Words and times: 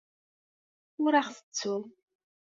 Ur 1.03 1.13
aɣ-ttettu! 1.19 1.75